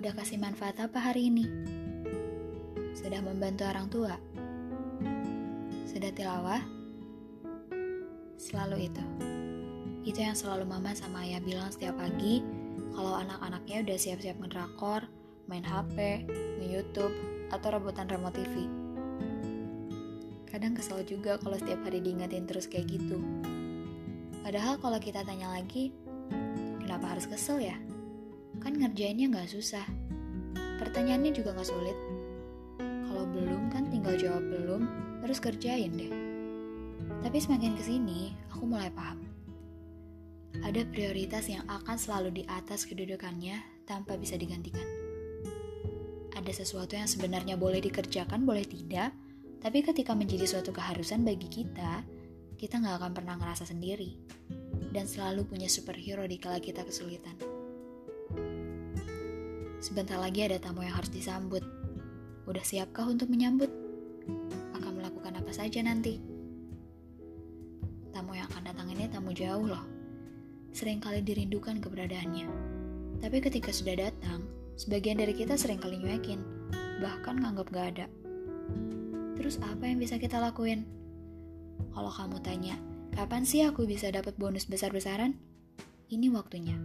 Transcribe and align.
bermanfaat 0.00 0.80
apa 0.80 0.96
hari 0.96 1.28
ini? 1.28 1.44
Sudah 2.96 3.20
membantu 3.20 3.68
orang 3.68 3.86
tua? 3.92 4.16
Sudah 5.84 6.08
tilawah? 6.16 6.64
Selalu 8.40 8.88
itu. 8.88 9.04
Itu 10.08 10.24
yang 10.24 10.32
selalu 10.32 10.64
mama 10.64 10.96
sama 10.96 11.28
ayah 11.28 11.44
bilang 11.44 11.68
setiap 11.68 12.00
pagi 12.00 12.40
kalau 12.96 13.12
anak-anaknya 13.12 13.84
udah 13.84 13.96
siap-siap 14.00 14.40
ngedrakor, 14.40 15.04
main 15.52 15.68
HP, 15.68 16.24
nge-youtube, 16.64 17.12
atau 17.52 17.68
rebutan 17.68 18.08
remote 18.08 18.40
TV. 18.40 18.72
Kadang 20.48 20.72
kesel 20.80 21.04
juga 21.04 21.36
kalau 21.36 21.60
setiap 21.60 21.84
hari 21.84 22.00
diingetin 22.00 22.48
terus 22.48 22.64
kayak 22.64 22.88
gitu. 22.88 23.20
Padahal 24.40 24.80
kalau 24.80 24.96
kita 24.96 25.20
tanya 25.28 25.52
lagi, 25.52 25.92
kenapa 26.80 27.12
harus 27.12 27.28
kesel 27.28 27.60
ya? 27.60 27.76
Kan 28.58 28.74
ngerjainnya 28.82 29.30
nggak 29.30 29.46
susah. 29.54 29.86
Pertanyaannya 30.82 31.30
juga 31.30 31.54
nggak 31.54 31.70
sulit. 31.70 31.98
Kalau 32.80 33.24
belum 33.30 33.70
kan 33.70 33.86
tinggal 33.94 34.18
jawab 34.18 34.42
belum, 34.50 34.82
terus 35.22 35.38
kerjain 35.38 35.94
deh. 35.94 36.12
Tapi 37.22 37.38
semakin 37.38 37.78
ke 37.78 37.82
sini, 37.86 38.34
aku 38.50 38.66
mulai 38.66 38.90
paham. 38.90 39.22
Ada 40.66 40.82
prioritas 40.90 41.46
yang 41.46 41.62
akan 41.70 41.94
selalu 41.94 42.42
di 42.42 42.44
atas 42.50 42.82
kedudukannya 42.82 43.86
tanpa 43.86 44.18
bisa 44.18 44.34
digantikan. 44.34 44.84
Ada 46.34 46.64
sesuatu 46.64 46.98
yang 46.98 47.06
sebenarnya 47.06 47.54
boleh 47.54 47.78
dikerjakan, 47.78 48.42
boleh 48.42 48.66
tidak, 48.66 49.14
tapi 49.60 49.84
ketika 49.84 50.16
menjadi 50.16 50.48
suatu 50.48 50.72
keharusan 50.72 51.22
bagi 51.22 51.46
kita, 51.46 52.02
kita 52.56 52.80
nggak 52.80 52.96
akan 52.96 53.12
pernah 53.12 53.36
ngerasa 53.36 53.68
sendiri 53.68 54.16
dan 54.90 55.04
selalu 55.04 55.44
punya 55.48 55.68
superhero 55.68 56.24
di 56.24 56.36
kala 56.40 56.58
kita 56.58 56.84
kesulitan. 56.84 57.59
Sebentar 59.80 60.20
lagi 60.20 60.44
ada 60.44 60.60
tamu 60.60 60.84
yang 60.84 60.92
harus 60.92 61.08
disambut. 61.08 61.64
Udah 62.44 62.60
siapkah 62.60 63.08
untuk 63.08 63.32
menyambut? 63.32 63.72
Akan 64.76 65.00
melakukan 65.00 65.40
apa 65.40 65.50
saja 65.56 65.80
nanti? 65.80 66.20
Tamu 68.12 68.36
yang 68.36 68.44
akan 68.52 68.68
datang 68.68 68.92
ini 68.92 69.08
tamu 69.08 69.32
jauh 69.32 69.64
loh. 69.64 69.82
Seringkali 70.76 71.24
dirindukan 71.24 71.80
keberadaannya. 71.80 72.46
Tapi 73.24 73.36
ketika 73.40 73.72
sudah 73.72 73.96
datang, 74.08 74.44
sebagian 74.76 75.18
dari 75.18 75.32
kita 75.32 75.56
sering 75.56 75.80
kali 75.80 75.96
nyuekin, 75.96 76.44
bahkan 77.00 77.40
nganggap 77.40 77.66
gak 77.72 77.86
ada. 77.96 78.06
Terus 79.40 79.56
apa 79.64 79.88
yang 79.88 79.96
bisa 79.96 80.20
kita 80.20 80.36
lakuin? 80.36 80.84
Kalau 81.96 82.12
kamu 82.12 82.38
tanya, 82.44 82.76
kapan 83.16 83.48
sih 83.48 83.64
aku 83.64 83.88
bisa 83.88 84.12
dapat 84.12 84.36
bonus 84.36 84.68
besar-besaran? 84.68 85.34
Ini 86.12 86.28
waktunya. 86.30 86.76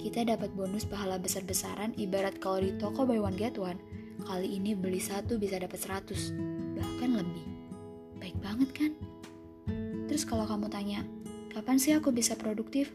Kita 0.00 0.24
dapat 0.24 0.56
bonus 0.56 0.88
pahala 0.88 1.20
besar-besaran 1.20 1.92
ibarat 2.00 2.40
kalau 2.40 2.64
di 2.64 2.72
toko 2.80 3.04
buy 3.04 3.20
one 3.20 3.36
get 3.36 3.60
one, 3.60 3.76
kali 4.24 4.56
ini 4.56 4.72
beli 4.72 4.96
satu 4.96 5.36
bisa 5.36 5.60
dapat 5.60 5.76
100, 5.76 6.32
bahkan 6.72 7.20
lebih. 7.20 7.44
Baik 8.16 8.36
banget 8.40 8.70
kan? 8.72 8.92
Terus 10.08 10.24
kalau 10.24 10.48
kamu 10.48 10.72
tanya, 10.72 11.04
kapan 11.52 11.76
sih 11.76 11.92
aku 11.92 12.16
bisa 12.16 12.32
produktif? 12.32 12.88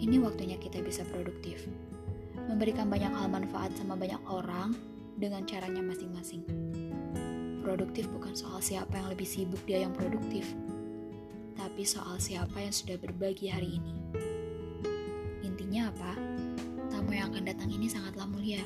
Ini 0.00 0.16
waktunya 0.24 0.56
kita 0.56 0.80
bisa 0.80 1.04
produktif. 1.04 1.68
Memberikan 2.48 2.88
banyak 2.88 3.12
hal 3.12 3.28
manfaat 3.28 3.76
sama 3.76 3.92
banyak 3.92 4.24
orang 4.24 4.72
dengan 5.20 5.44
caranya 5.44 5.84
masing-masing. 5.84 6.40
Produktif 7.60 8.08
bukan 8.08 8.32
soal 8.32 8.64
siapa 8.64 8.96
yang 8.96 9.12
lebih 9.12 9.28
sibuk 9.28 9.60
dia 9.68 9.84
yang 9.84 9.92
produktif, 9.92 10.56
tapi 11.60 11.84
soal 11.84 12.16
siapa 12.16 12.64
yang 12.64 12.72
sudah 12.72 12.96
berbagi 12.96 13.52
hari 13.52 13.76
ini. 13.76 13.92
Intinya 15.74 15.90
apa? 15.90 16.12
Tamu 16.86 17.10
yang 17.10 17.34
akan 17.34 17.50
datang 17.50 17.66
ini 17.66 17.90
sangatlah 17.90 18.30
mulia. 18.30 18.62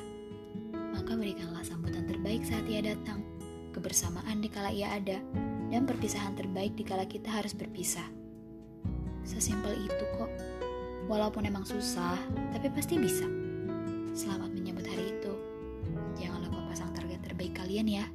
Maka 0.93 1.17
berikanlah 1.17 1.65
sambutan 1.65 2.05
terbaik 2.05 2.45
saat 2.45 2.69
ia 2.69 2.85
datang, 2.85 3.25
kebersamaan 3.73 4.45
di 4.45 4.45
kala 4.45 4.69
ia 4.69 4.93
ada, 4.93 5.17
dan 5.73 5.89
perpisahan 5.89 6.37
terbaik 6.37 6.77
di 6.77 6.85
kala 6.85 7.09
kita 7.09 7.33
harus 7.33 7.57
berpisah. 7.57 8.05
Sesimpel 9.25 9.89
itu 9.89 10.05
kok. 10.21 10.29
Walaupun 11.09 11.49
emang 11.49 11.65
susah, 11.65 12.13
tapi 12.53 12.69
pasti 12.77 13.01
bisa. 13.01 13.25
Selamat 14.13 14.53
menyambut 14.53 14.85
hari 14.85 15.09
itu. 15.09 15.33
Jangan 16.21 16.45
lupa 16.45 16.61
pasang 16.69 16.93
target 16.93 17.25
terbaik 17.25 17.57
kalian 17.57 17.89
ya. 17.89 18.05